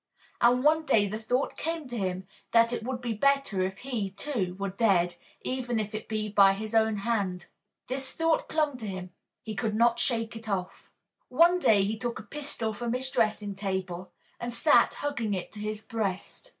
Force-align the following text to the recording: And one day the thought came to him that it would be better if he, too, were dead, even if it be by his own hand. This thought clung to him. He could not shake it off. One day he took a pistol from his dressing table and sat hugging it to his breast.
And 0.41 0.63
one 0.63 0.83
day 0.87 1.07
the 1.07 1.19
thought 1.19 1.55
came 1.57 1.87
to 1.89 1.95
him 1.95 2.27
that 2.53 2.73
it 2.73 2.81
would 2.81 3.01
be 3.01 3.13
better 3.13 3.61
if 3.61 3.77
he, 3.77 4.09
too, 4.09 4.55
were 4.57 4.71
dead, 4.71 5.13
even 5.43 5.77
if 5.77 5.93
it 5.93 6.07
be 6.07 6.27
by 6.27 6.53
his 6.53 6.73
own 6.73 6.95
hand. 6.97 7.45
This 7.85 8.11
thought 8.13 8.49
clung 8.49 8.77
to 8.77 8.87
him. 8.87 9.11
He 9.43 9.53
could 9.55 9.75
not 9.75 9.99
shake 9.99 10.35
it 10.35 10.49
off. 10.49 10.89
One 11.29 11.59
day 11.59 11.83
he 11.83 11.99
took 11.99 12.17
a 12.17 12.23
pistol 12.23 12.73
from 12.73 12.93
his 12.93 13.11
dressing 13.11 13.53
table 13.53 14.11
and 14.39 14.51
sat 14.51 14.95
hugging 14.95 15.35
it 15.35 15.51
to 15.51 15.59
his 15.59 15.85
breast. 15.85 16.49